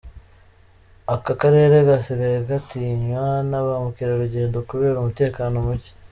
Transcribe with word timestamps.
Aka 1.15 1.33
karere 1.41 1.75
gasigaye 1.89 2.37
gatinywa 2.49 3.25
na 3.49 3.59
ba 3.65 3.73
mukerarugendo 3.83 4.57
kubera 4.69 4.99
umutekano 5.01 5.55
muke. 5.65 5.91